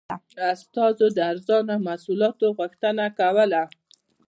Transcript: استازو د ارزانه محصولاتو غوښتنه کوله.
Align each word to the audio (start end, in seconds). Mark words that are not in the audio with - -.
استازو 0.53 1.07
د 1.17 1.19
ارزانه 1.31 1.75
محصولاتو 1.87 2.45
غوښتنه 2.57 3.05
کوله. 3.19 3.63